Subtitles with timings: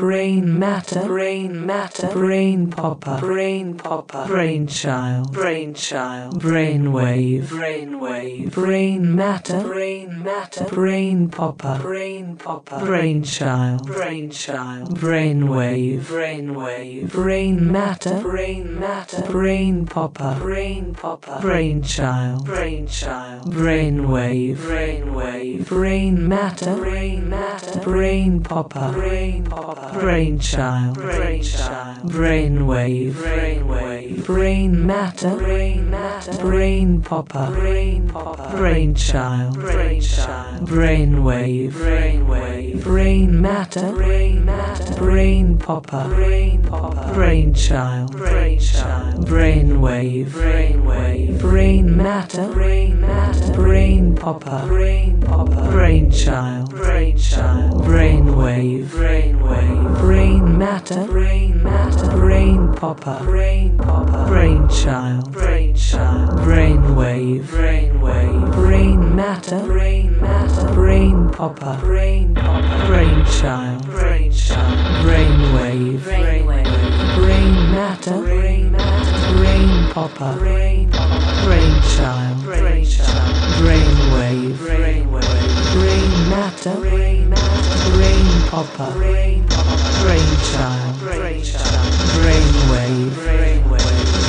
[0.04, 7.98] brain matter, brain matter, brain popper, brain popper, brain child, brain child, brain wave, brain
[7.98, 16.06] wave, brain matter, brain matter, brain popper, brain popper, brain child, brain child, brain wave,
[16.08, 24.06] brain wave, brain matter, brain matter, brain popper, brain popper, brain child, brain child, brain
[24.12, 34.24] wave, brain wave, brain matter, brain matter, brain popper, brain popper brainchild, brainchild, brainwave, brainwave,
[34.26, 44.44] brain matter, brain matter, brain popper, brain popper, brainchild, brainchild, brainwave, brainwave, brain matter, brain
[44.44, 54.64] matter, brain popper, brain popper, brainchild, brainchild, brainwave, brainwave, brain matter, brain matter, brain popper,
[54.66, 64.68] brain popper, brainchild, brainchild, brainwave, brainwave brain matter, brain matter, brain popper, brain popper, brain
[64.68, 72.86] child, brain child, brain wave, brain wave, brain matter, brain matter, brain popper, brain popper,
[72.86, 80.90] brain child, brain child, brain wave, brain wave, brain matter, brain matter, brain popper, brain
[80.90, 87.53] popper, brain child, brain child, brain wave, brain wave, brain matter, brain matter.
[87.92, 88.90] Brain popper.
[88.96, 90.98] Brain child.
[91.00, 93.14] Brain wave.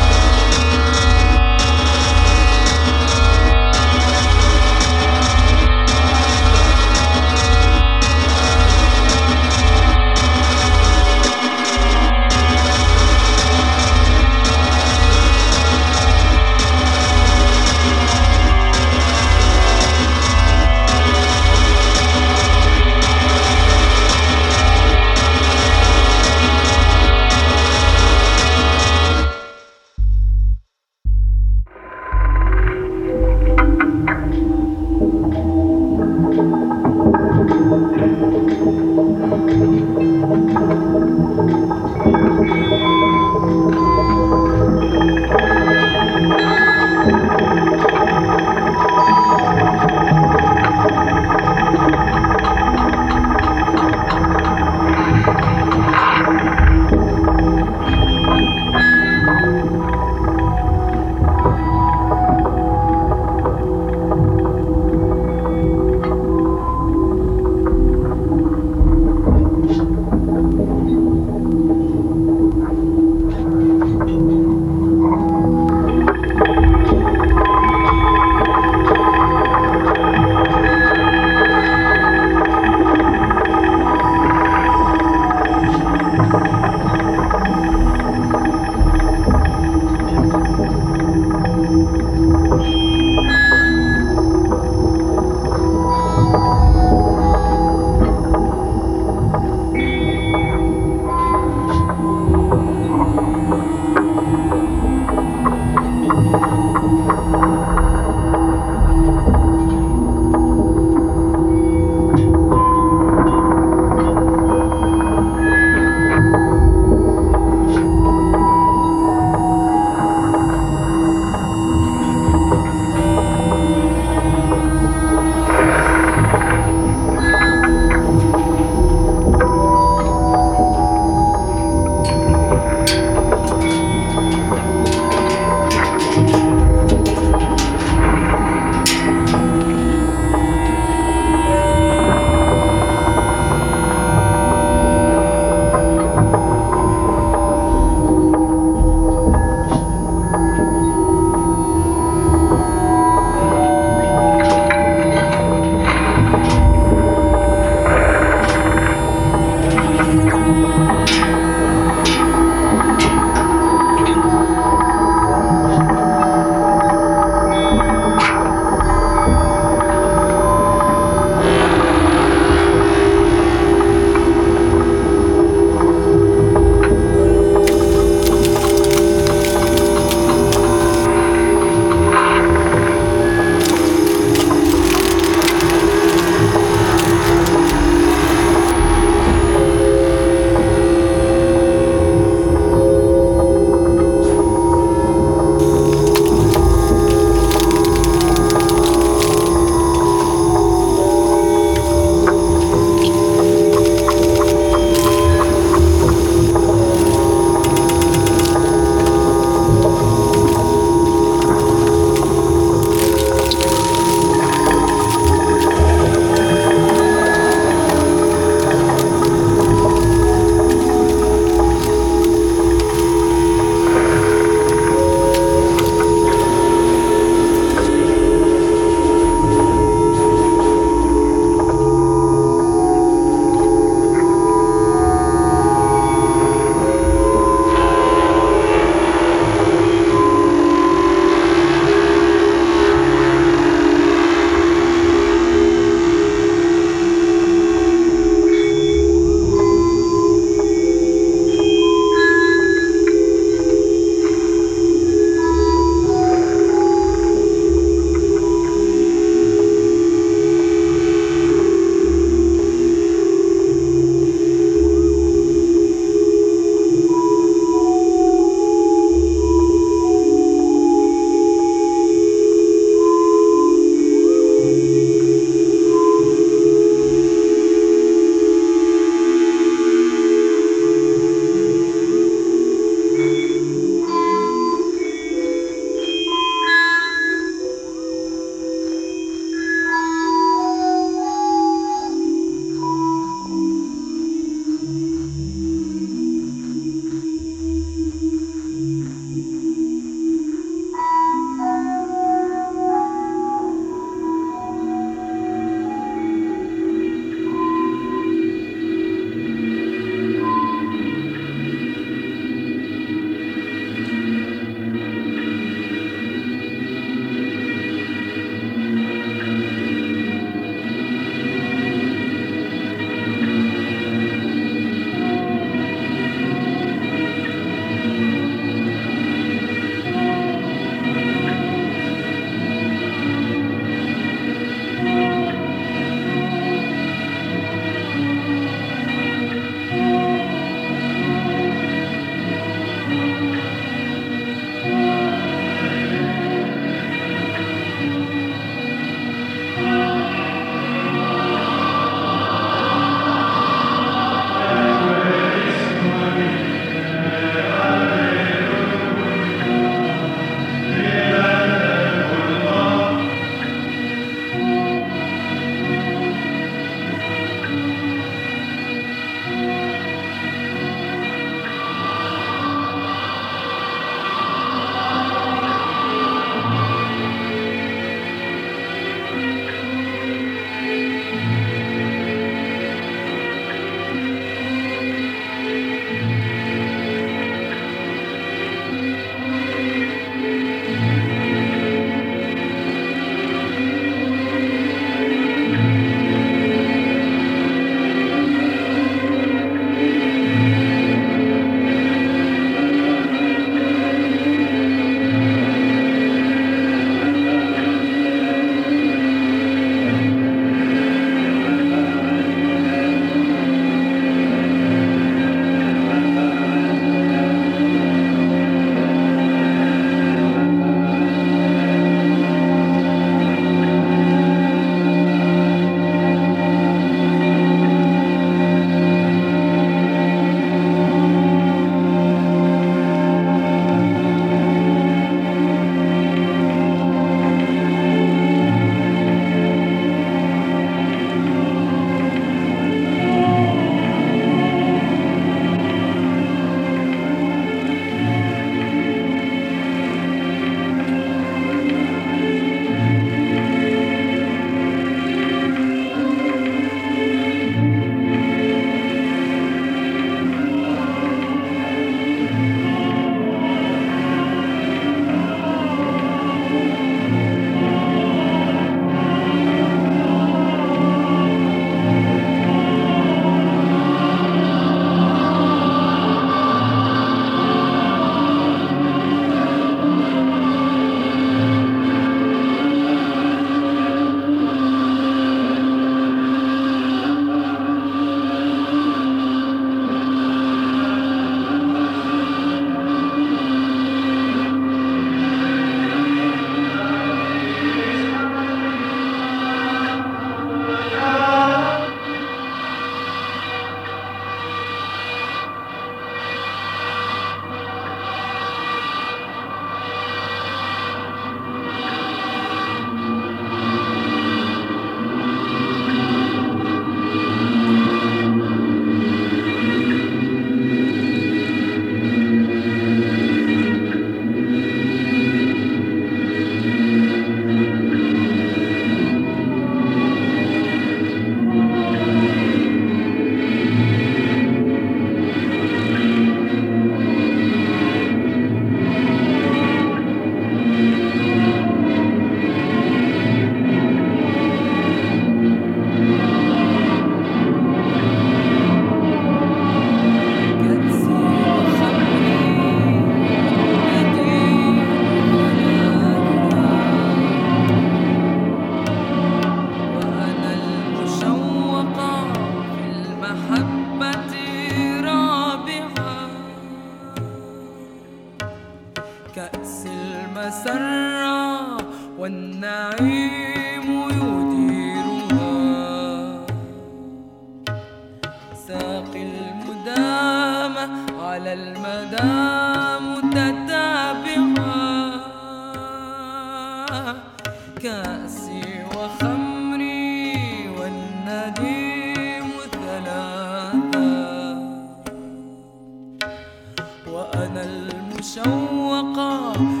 [599.21, 600.00] بقى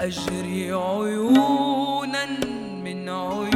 [0.00, 2.26] أجري عيونا
[2.84, 3.55] من عيون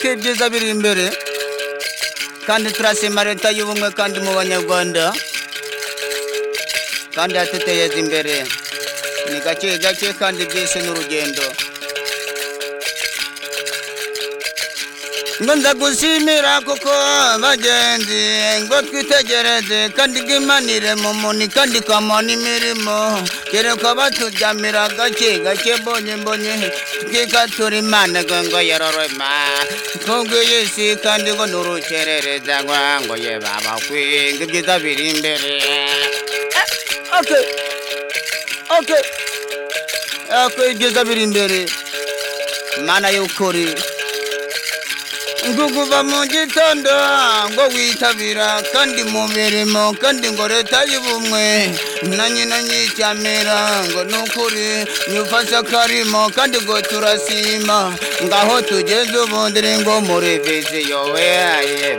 [0.00, 1.06] bitwereke ibyiza biri imbere
[2.46, 5.04] kandi turashima leta y'ubumwe kandi mu banyarwanda
[7.16, 8.34] kandi yatuteza imbere
[9.30, 11.44] ni gake gake kandi byinshi ni urugendo
[15.40, 16.92] ngo ndagushimira kuko
[17.44, 18.22] bagenzi
[18.64, 22.96] ngo twitegereze kandi bwimanire mu muni kandi kamona imirimo
[23.50, 26.52] kereka batujyamira gake gake mbonye mbonye
[27.10, 29.28] kikatura imana ngo yororema
[30.04, 32.54] kubw'iyi si kandi ngo n'urukerereza
[33.04, 35.50] ngo ye babakwinga ibyiza biri imbere
[36.58, 37.44] eh, okay
[38.78, 39.02] okay
[40.62, 41.58] eh, ibyiza biri imbere
[42.80, 43.64] imana y'ukuri
[45.48, 46.92] ngo kuva mu gitondo
[47.56, 51.46] ngo witabira kandi mu mirimo kandi ngo leta y'ubumwe
[52.16, 54.68] na nyina nyicyamira ngo ni ukuri
[55.12, 57.78] nyufashe akarimo kandi ngo turasima
[58.26, 61.30] ngaho tugeze ubundiri ngo muri viziyo we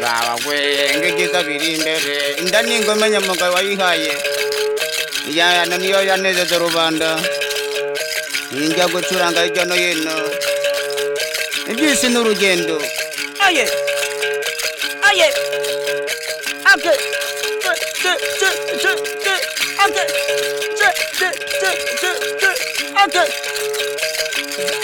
[0.04, 0.58] babagwe
[1.02, 2.16] ngo ibyiza biri imbere
[2.46, 4.14] inda ni ingoma nyamugabo wayihaye
[5.34, 7.10] iyana niyo yanezeza rubanda
[8.54, 10.16] njya gucuranga hirya no hino
[11.74, 12.78] ibyisi ni urugendo
[13.54, 15.32] yeah, oh yeah,
[16.66, 16.99] I'm good.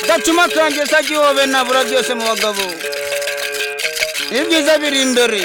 [0.07, 2.63] Dachuma kwange saki wove na vura vyose mu bagabo
[4.31, 5.43] ni byiza biri imbere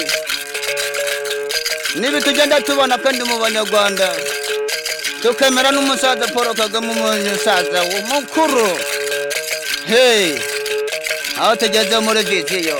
[1.95, 4.09] nibi tugenda tubona kandi mu banyarwanda
[5.21, 8.67] tukemera n'umusaza paul kagame umusaza mukuru
[9.85, 10.39] hey
[11.37, 12.79] aho tugeze muri viziyo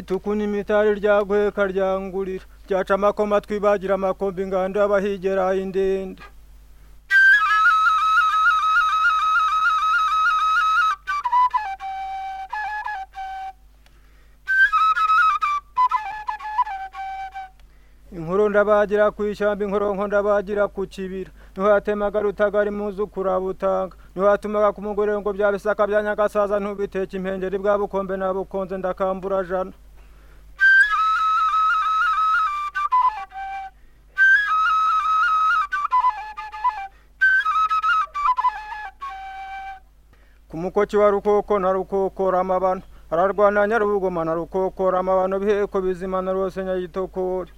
[0.00, 1.20] itukunya imitari rya
[1.52, 6.24] karyangurira ryaca amakoma twibagira amakombe inganda y'abahigera indende
[18.16, 24.80] inkuru ndabagira ku ishyamba inkoronko ndabagira ku kibira niho rutagari muzu kurabutanga niho yatumaga ku
[24.80, 29.72] mugore ngo bya bisaka bya nyagasaza ntubiteke impengeri bwa bukombe na bukonze ndakambura jana
[40.60, 42.82] umukoki wa rukoko na rukokora amabano
[43.12, 47.50] ararwana nyarubugoma na rukokora amabano biheko bizima na rwose nyagitokore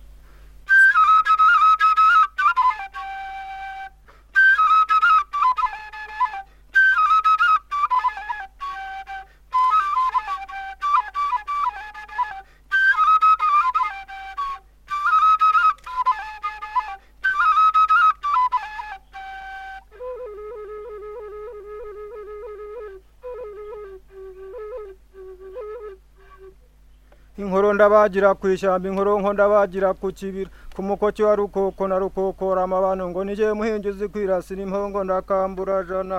[27.83, 33.21] ndabagira ku ishyamba inkoronko ndabagira ku kibira ku mukoki wa rukoko na rukokora amabano ngo
[33.23, 33.47] nijye
[33.91, 36.19] uzi kwirasira impongo ndakambura jana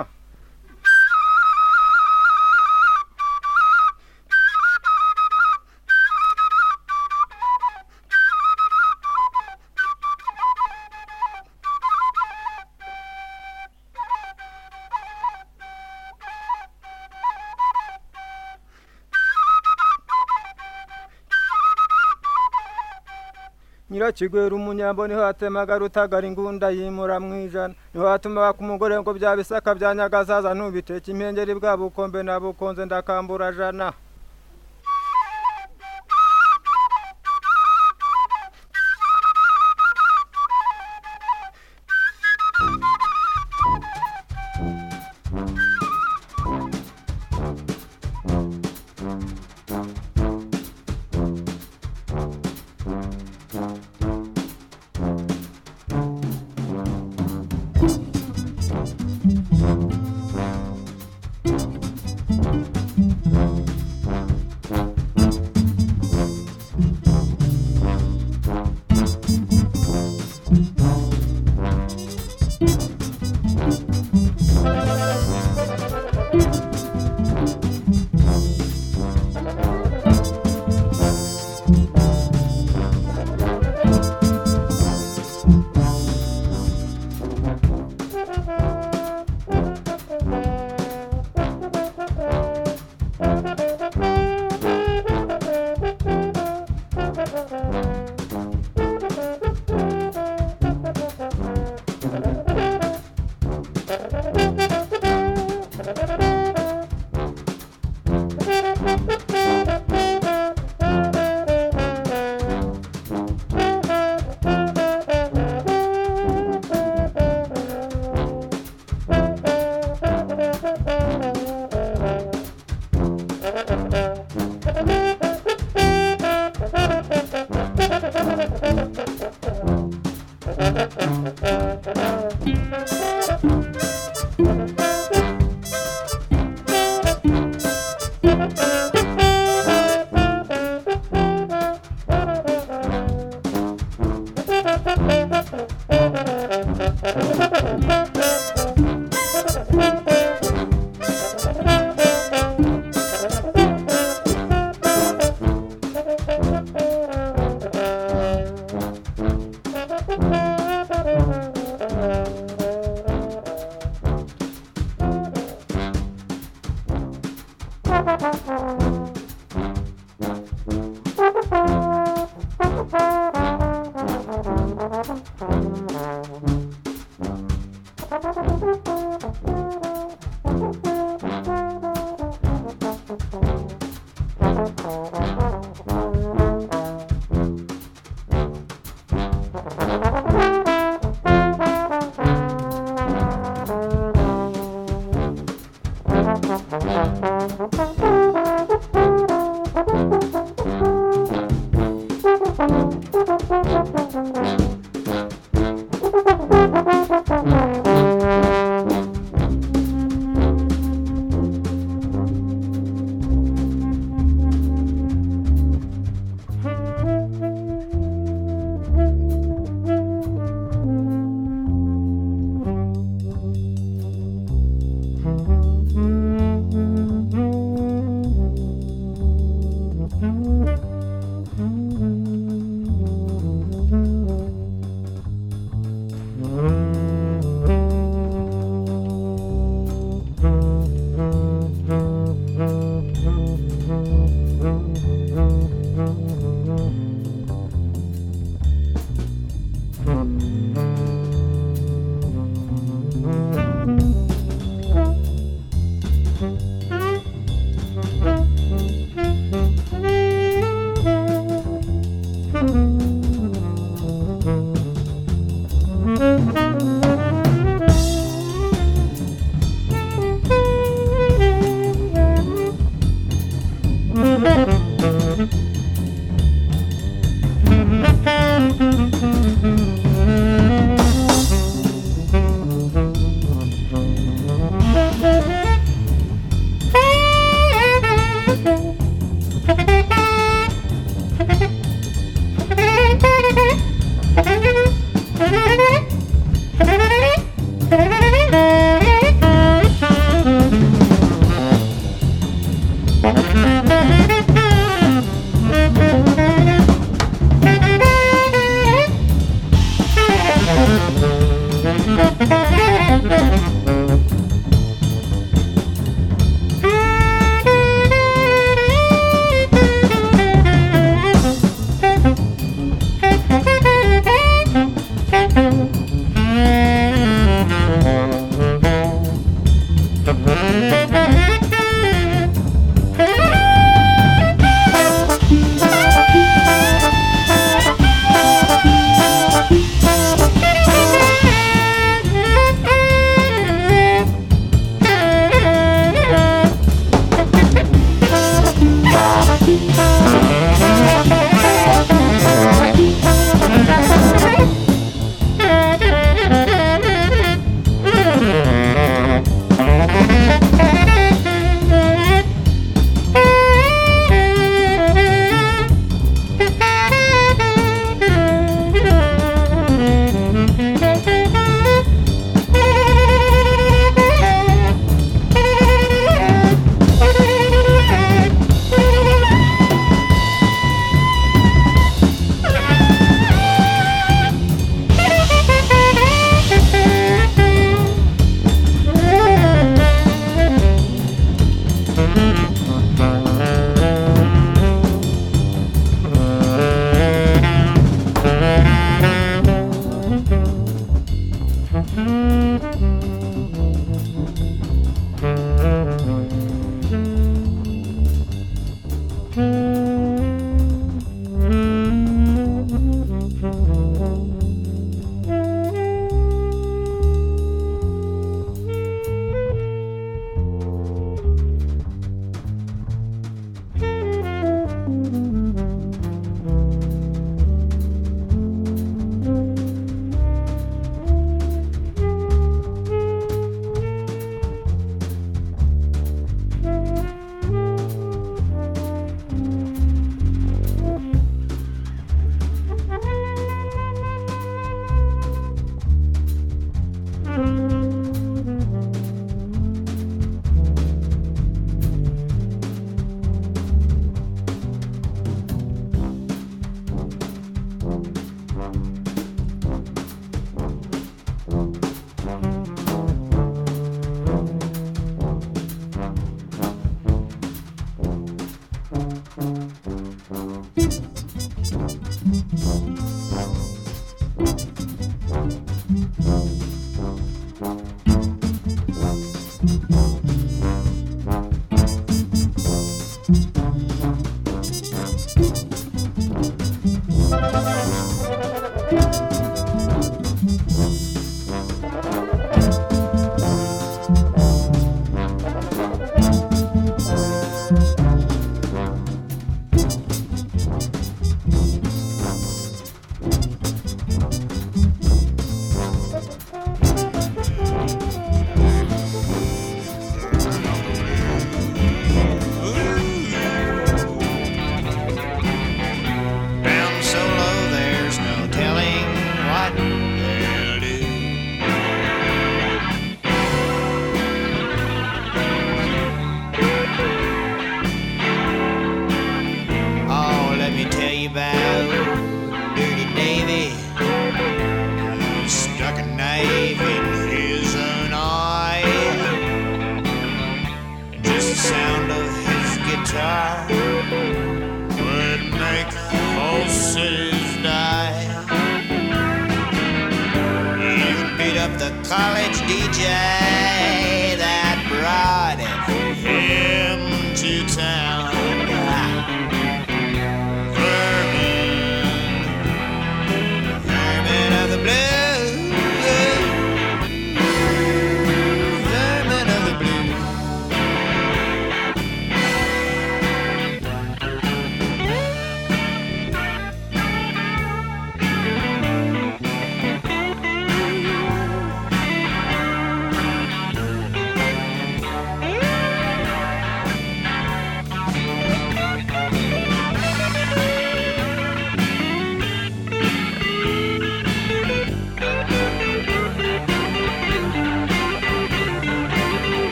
[24.12, 29.32] Kigwera umunyambo niho hatemaga rutagara ingunda yimura mu ijana niho hatumaga ku mugore ngo bya
[29.40, 33.88] bisaka bya nyagazaza ntubiteke impengeri bwa bukombe na bukonze ndakambura jana